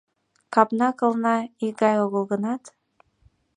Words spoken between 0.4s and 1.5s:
Капна-кылна